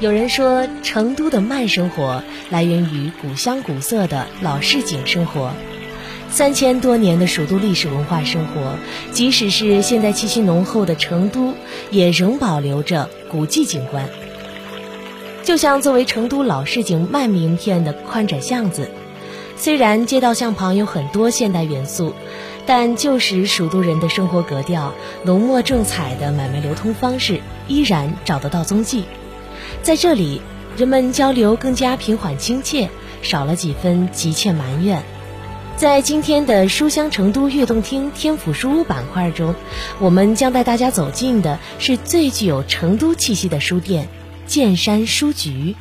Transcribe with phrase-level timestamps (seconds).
[0.00, 5.50] 有人说，成都的慢生活来源于古香古色的老市井生活。
[6.30, 8.76] 三千多年的蜀都历史文化生活，
[9.10, 11.52] 即使是现代气息浓厚的成都，
[11.90, 14.08] 也仍保留着古迹景观。
[15.42, 18.88] 就像作为成都老市井慢名片的宽窄巷子，
[19.56, 22.14] 虽然街道巷旁有很多现代元素，
[22.66, 29.02] 但旧时蜀都人的生活格调、浓墨重彩的买卖流通方式依然找得到踪迹。
[29.82, 30.40] 在这里，
[30.76, 32.88] 人们交流更加平缓亲切，
[33.22, 35.02] 少了几分急切埋怨。
[35.76, 39.54] 在今天的书香成都悦动厅天府书屋板块中，
[40.00, 44.08] 我们将带大家走进的是最具有成都气息的书店——
[44.44, 45.76] 剑山书局。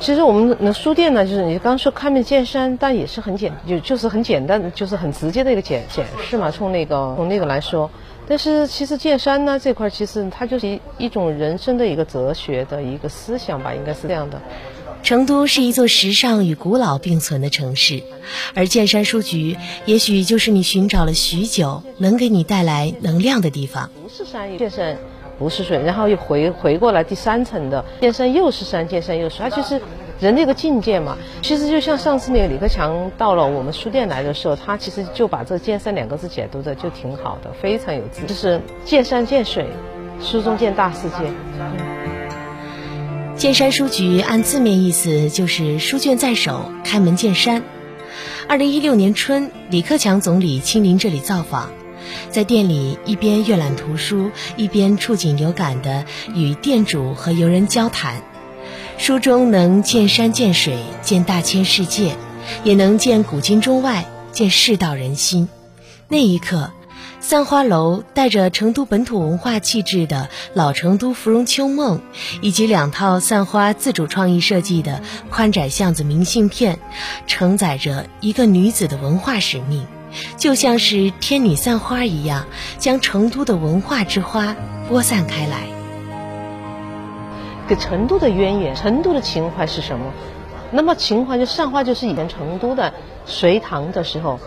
[0.00, 6.50] 其实我们的书店呢，就是你刚说开门见山，但也是很简，就就是很简单的，就是很直接的一个解解释嘛。
[6.50, 7.90] 从那个从那个来说，
[8.32, 14.40] 但是其实剑山呢这块，其实它就是一一种人生的一个哲学的一个思想吧，应该是这样的。
[15.02, 18.02] 成都是一座时尚与古老并存的城市，
[18.54, 23.90] 而剑山书局也许就是你寻找了许久能给你带来能量的地方。
[24.02, 24.96] 不是山，剑山
[25.38, 29.78] 不是水，然后又回回过来第三层的剑山又是山，剑山又是水，它就是
[30.22, 31.18] 人的一个境界嘛。
[31.42, 39.66] 其实就像上次那个李克强到了我们书店来的时候，他其实就把这“见山”两个字解读的就挺好的，非常有字，就是见山见水，
[40.20, 41.16] 书中见大世界。
[43.34, 47.62] 见山书局按字面意思就是书卷在手，开门见山。
[48.46, 51.70] 二零一六年春，李克强总理亲临这里造访，
[52.30, 58.22] 在店里一边阅览图书，一边触景有感地与店主和游人交谈。
[58.98, 62.16] 书中能见山见水，见大千世界，
[62.64, 65.48] 也能见古今中外，见世道人心。
[66.08, 66.70] 那一刻。
[67.20, 72.00] 三花楼带着成都本土文化气质的老成都芙蓉秋梦，
[72.40, 76.80] 以及两套散花自主创意设计的宽窄巷子明信片，
[77.28, 79.86] 承载着一个女子的文化使命，
[80.36, 82.46] 就像是天女散花一样，
[82.78, 84.56] 将成都的文化之花
[84.88, 85.81] 播散开来。
[87.68, 90.04] 给成都的渊源，成都的情怀是什么？
[90.70, 92.92] 那么情怀就上话，就是以前成都的
[93.26, 94.38] 隋唐的时候。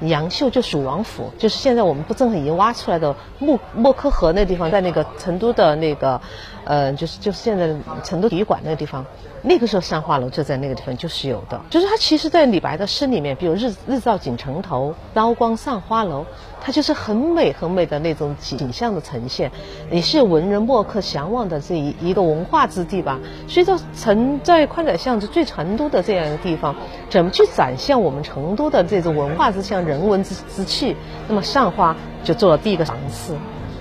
[0.00, 6.20] 杨秀就蜀王府，就是现在我们不正好已经挖出来的木莫柯河那地方，在那个成都的那个，
[6.64, 7.74] 呃，就是就是现在
[8.04, 9.04] 成都体育馆那个地方。
[9.42, 16.24] 那个时候三花楼就在那个地方就是有的，就是它其实，在李白的诗里面，比如日日照锦城头，刀光散花楼，
[16.60, 19.52] 它就是很美很美的那种景象的呈现，
[19.88, 23.20] 也是文人墨客向往的这一一个文化之地吧。
[23.46, 26.74] 所以说，成在宽窄巷子最成都的这样一个地方，
[27.08, 30.96] 怎么去展现我们成都的这种文化之乡、人文之之气？
[31.28, 33.34] 那么上花就做了第一个尝试。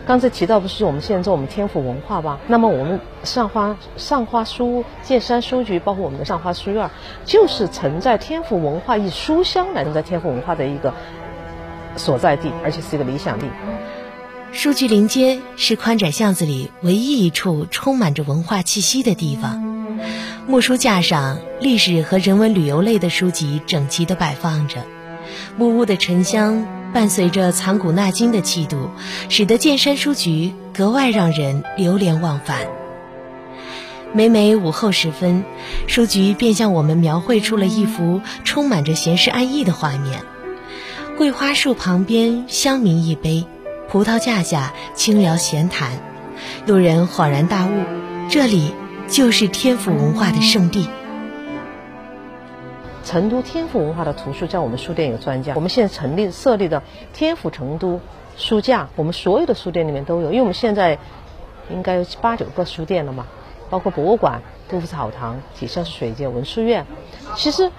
[0.08, 2.40] 刚才提到不是我们现在做我们天府文化吧？
[2.46, 6.92] 那么我们上花上花书剑山书局，包括我们的上花书院，
[7.26, 10.94] 就是承载天府文化以书香来承载天府文化的一个
[11.96, 13.48] 所在地，而且是一个理想地。
[14.52, 20.00] 书局临街是宽窄巷子里唯一一处充满着文化气息的地方。
[20.48, 24.82] 木书架上，历史和人文旅游类的书籍整齐地摆放着，
[25.58, 26.66] 木屋的沉香。
[26.94, 28.90] 伴随着藏古纳今的气度，
[29.28, 32.60] 使得剑山书局格外让人流连忘返。
[34.14, 35.44] 每每午后时分，
[35.88, 40.22] 书局便向我们描绘出了一幅充满着闲适安逸的画面：
[41.18, 43.46] 桂花树旁边香茗一杯，
[43.90, 46.00] 葡萄架下轻聊闲谈，
[46.66, 47.84] 路人恍然大悟，
[48.30, 48.74] 这里
[49.10, 50.88] 就是天府文化的圣地。
[53.06, 56.82] 成都天府文化的图书在我们书店有专家，我们现在成立设立的
[57.14, 58.02] 天府成都
[58.36, 60.98] 书架，我们所有的书店里面都有，因为我们现在
[61.70, 63.28] 应该有八九个书店了嘛，
[63.70, 66.86] 包括博物馆、杜甫草堂、底下是水街文殊院，
[67.36, 67.72] 其实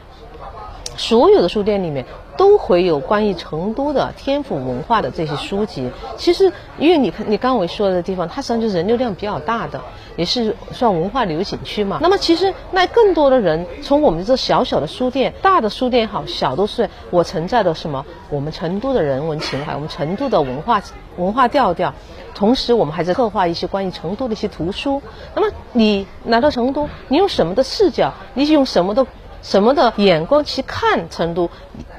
[0.97, 2.06] 所有的书店里面。
[2.37, 5.91] 都会有关于成都的天府文化的这些书籍。
[6.17, 9.81] 其实，因为你看，你刚我说的地方，它实际上就是人流量比较大的，
[10.17, 11.99] 也是算文化旅游景区嘛。
[12.00, 18.05] 那么，其实那更多的人从我们这小小的书店，大的书店好，小都是我存在的什么？
[18.31, 20.82] 我们成都的人文情怀，我们成都的文化
[21.17, 21.94] 文化调调。
[22.35, 25.00] 同时，我们还在策划一些关于成都的一些图书。
[25.35, 28.12] 那么，你来到成都，你用什么的视角？
[28.35, 29.06] 你用什么的？
[29.46, 31.48] 什么的眼光去看成都，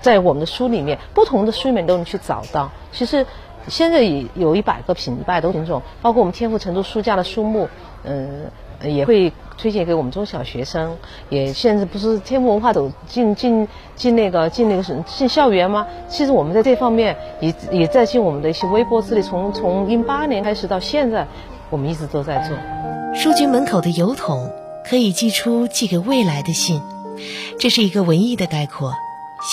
[0.01, 2.69] 在我们的书里面，不同的书里面都能去找到。
[2.91, 3.25] 其实
[3.69, 7.69] 现在也有一百个品百多品种，包括我们天赋成都书架的书目，
[8.03, 8.51] 嗯，
[8.83, 10.97] 也会推荐给我们中小学生。
[11.29, 13.65] 也现在不是天赋文化走进进
[13.95, 15.87] 进那个进那个什进校园吗？
[16.09, 19.21] 其实我们在这方面也也在尽我们的一些微薄之力。
[19.21, 21.25] 从从零八年开始到现在，
[21.69, 22.57] 我们一直都在做。
[23.15, 24.51] 书局门口的邮筒
[24.83, 26.81] 可以寄出寄给未来的信，
[27.59, 28.93] 这是一个文艺的概括。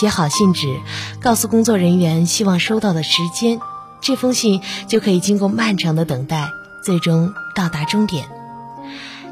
[0.01, 0.81] 写好信纸，
[1.21, 3.61] 告诉工作人员希望收到的时间，
[4.01, 6.49] 这封信就可以经过漫长的等待，
[6.83, 8.27] 最终到达终点。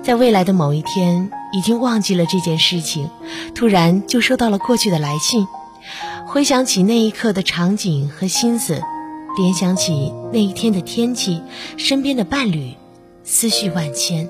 [0.03, 3.09] 在未来的某一天，已经忘记了这件事情，
[3.55, 5.47] 突然就收到了过去的来信，
[6.27, 8.83] 回想起那一刻的场景和心思，
[9.39, 11.41] 联想起那一天的天气，
[11.79, 12.75] 身边的伴侣，
[13.25, 14.29] 思绪万千。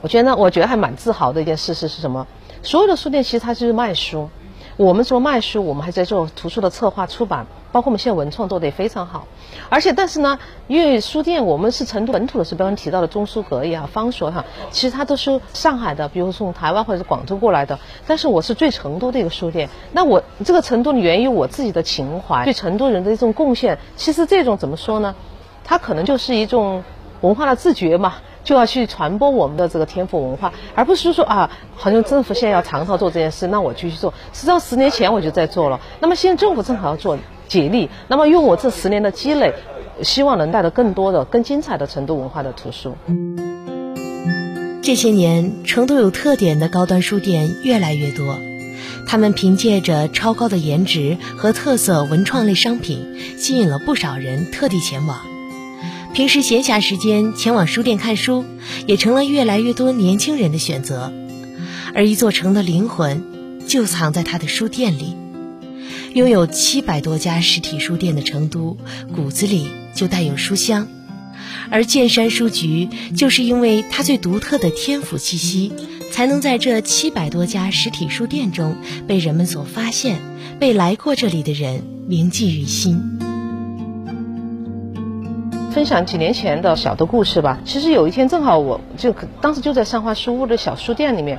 [0.00, 2.26] 我觉得呢，我觉得还蛮自豪的一件事是是什么？
[2.62, 4.28] 所有的书店其实它就是卖书。
[4.76, 9.26] 我们做卖书，我们还在做图书的策划、出版，包括我们现在文创做的也非常好。
[9.68, 17.76] 而且，但是呢，因为书店我们是成都本土的，是刚刚提到的中书阁也好、方所哈，其实它都是上海的，比如从台湾或者是广州过来的。
[18.06, 23.80] 但是我是最成都的一个书店，那我这个成都源于我自己的情怀，对成都人的一种贡献。
[23.96, 25.16] 其实这种怎么说呢？
[25.64, 26.84] 它可能就是一种
[27.22, 28.14] 文化的自觉嘛。
[28.44, 34.12] 就要去传播我们的这个天府文化，而不是说啊，好像政府现在要常常做这件事，那我就去做。
[34.32, 35.80] 实际上十年前我就在做了。
[36.00, 39.52] 那么现在政府正好要做解力，那么用我这十年的积累，
[40.02, 42.96] 希望能带来更多的、更精彩的成都文化的图书。
[44.82, 48.38] 这些年，成都有特点的高端书店越来越多，
[49.06, 55.27] 他们凭借着超高的颜值和特色文创类商品，吸引了不少人特地前往。
[56.18, 58.44] 平时闲暇时间前往书店看书，
[58.88, 61.12] 也成了越来越多年轻人的选择。
[61.94, 63.22] 而一座城的灵魂，
[63.68, 65.14] 就藏在它的书店里。
[66.14, 68.76] 拥有七百多家实体书店的成都，
[69.14, 70.88] 骨子里就带有书香。
[71.70, 75.72] 而剑山书局，就是因为它最独特的天府气息，
[76.10, 78.76] 才能在这七百多家实体书店中
[79.06, 80.20] 被人们所发现，
[80.58, 83.17] 被来过这里的人铭记于心。
[85.78, 87.60] 分享几年前的小的故事吧。
[87.64, 91.38] 其实有一天正好我就当时就在三花书屋的小书店里面，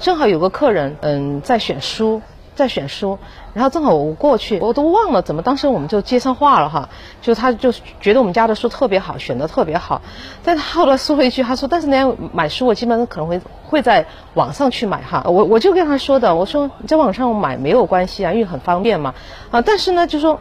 [0.00, 2.22] 正好有个客人嗯在选书，
[2.54, 3.18] 在选书，
[3.52, 6.88] 然后正好我过去，我都忘了怎么当时我们就接上话了哈，
[7.20, 7.70] 就他就
[8.00, 10.00] 觉得我们家的书特别好，选的特别好，
[10.42, 13.38] 但他后来说了一句，他说但是呢买书我基本上可能会
[13.68, 19.14] 会在网上去买哈，我我就跟他说的，我说在网上买没有关系啊，因为很方便嘛
[19.50, 20.40] 啊，但是呢就说。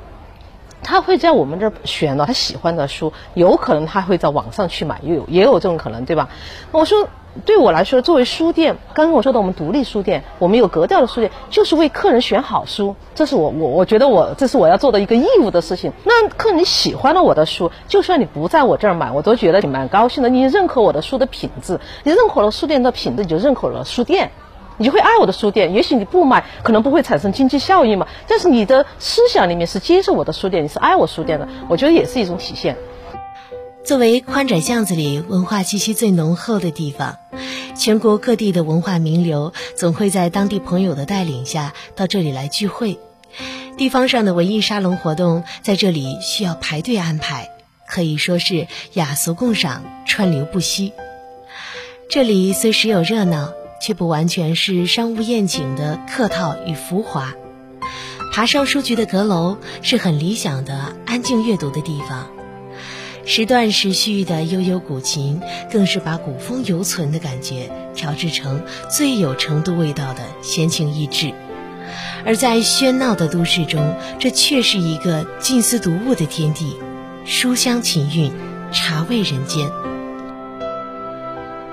[0.83, 6.29] 他会在我们这儿选了他喜欢的书，有可能他会在网上去买，也有也有这种可能，对吧？
[6.71, 7.07] 我说，
[7.45, 15.91] 对我来说，作为书店，刚刚我说的我们独立书店，我们有格调的书店，就是为客人选好书，这是我我我觉得我这是我要做的一个义务的事情。
[16.03, 20.29] 那客人你喜欢了我的书，就算你不在我这儿买，我都觉得你蛮高兴的。
[20.29, 24.31] 你认可我的书的品质，你认可了书店的品质，你就认可了书店。
[24.83, 28.05] 你会爱我的书店，也许你不买，可能不会产生经济效益嘛。
[28.27, 32.75] 但是你的思想里面是接受我的书店，你是爱我书店的，我觉得也是一种体现。
[33.85, 37.15] 作为宽窄巷子里文化气息最浓厚的地方，
[37.77, 42.99] 全国各地的文化名流总会在当地朋友的带领下到这里来聚会。
[43.77, 47.51] 地方上的文艺沙龙活动在这里需要排队安排，
[47.87, 50.91] 可以说是雅俗共赏，川流不息。
[52.09, 53.53] 这里虽时有热闹。
[53.83, 57.33] 却不完全是商务宴请的客套与浮华。
[58.31, 62.29] 爬上书局的阁楼是很理想的安静阅读的地方，
[63.25, 71.33] 时断时续的悠悠古琴，更是把古风犹存的感觉调制成最有成都味道的闲情逸致。
[72.25, 76.77] 而在喧闹的都市中，这却是一个静思读物的天地，
[77.25, 78.31] 书香琴韵，
[78.71, 79.69] 茶味人间。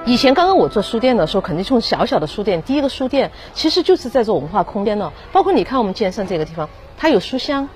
[0.06, 5.12] 以前刚刚我做书店的时候，肯定从小小的书店，第一个书店其实就是在做文化空间的。
[5.30, 7.68] 包括你看我们健身这个地方，它有书香，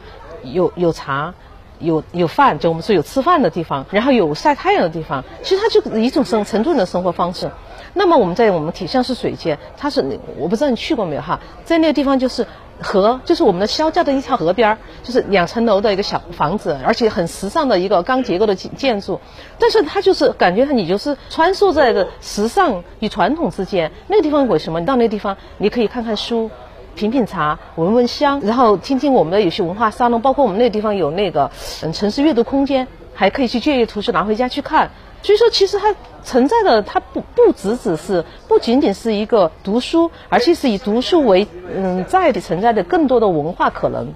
[0.43, 1.35] 有有茶，
[1.79, 5.23] 有有饭，就我们说有吃饭的地方，然后有晒太阳的地方。
[5.43, 7.51] 其实它就是一种生成都人的生活方式。
[7.93, 12.47] 那么我们在我们体香是水街，它是我不知道你去过没有哈，在那个地方就是。
[12.81, 19.21] 河就是我们的肖家的一条河边儿，就是两层楼的一个小房子，而且很时尚的一个钢结构的建建筑。
[19.59, 23.91] 但是它就是感觉你就是穿梭在的时尚与传统之间。
[24.09, 24.81] 那个地方为什么？
[24.81, 26.51] 你到那个地方，你可以看看书，
[26.95, 31.51] 品品茶，闻闻香，然后听听我们的有些文化沙龙，包括我们那个地方有那个
[31.93, 34.91] 城市阅读空间，还可以去借阅图书拿回家去看。
[35.23, 44.09] 所以说，其实它存在的，它不不只只是不仅仅是一个读书，而且是以读书为嗯载体存在的更多的文化可能，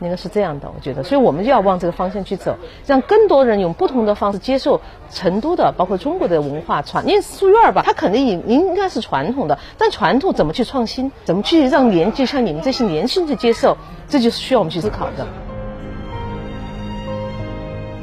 [0.00, 1.02] 应该是这样的，我觉得。
[1.02, 7.06] 所以我们就要往这个方向去走，让更多人用不同的方式接受成都的，包括中国的文化传。
[7.08, 13.76] 因为书院儿吧，它肯定应应该是传统的，但传统怎么去创新，怎么去让年就像你们这些年轻人接受，
[14.08, 15.26] 这就是需要我们去思考的。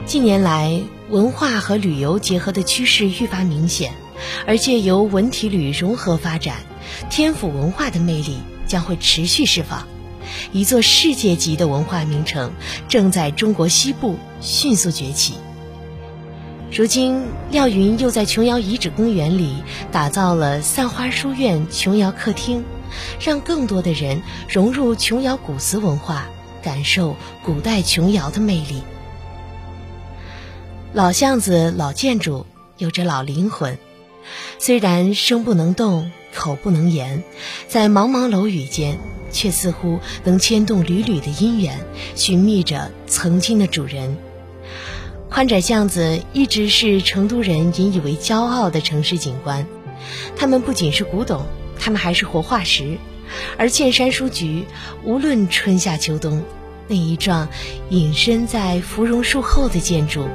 [0.06, 3.94] 近年来，文化和旅游结合的趋势愈发明显，
[4.48, 6.56] 而借由文体旅融合发展，
[7.10, 9.86] 天府文化的魅力将会持续释放。
[10.54, 12.54] 一座世界级的文化名城
[12.88, 15.34] 正在中国西部迅速崛起。
[16.72, 19.56] 如今，廖云又在琼瑶遗址公园里
[19.92, 22.64] 打造了散花书院琼瑶客厅，
[23.20, 26.30] 让更多的人融入琼瑶古瓷文化，
[26.64, 28.82] 感受古代琼瑶的魅力。
[30.94, 32.46] 老巷子、老建筑
[32.78, 33.78] 有着老灵魂，
[34.60, 37.24] 虽然声不能动，口不能言，
[37.70, 39.00] 在茫茫楼宇间，
[39.32, 41.80] 却似乎能牵动缕缕的姻缘，
[42.16, 44.18] 寻觅着曾经的主人。
[45.30, 49.66] 宽窄巷子一直是成都人引以为骄傲的城市景观，
[50.36, 51.46] 它们不仅是古董，
[51.80, 52.98] 它们还是活化石。
[53.58, 54.66] 而茜山书局，
[55.06, 56.44] 无论春夏秋冬，
[56.92, 57.48] 那一幢
[57.90, 60.28] 隐身在芙蓉树后的建筑，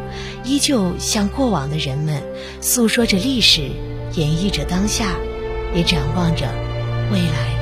[0.43, 2.23] 依旧向过往的人们
[2.63, 3.61] 诉说着历史，
[4.15, 5.17] 演绎着当下，
[5.75, 6.49] 也展望着
[7.13, 7.56] 未来。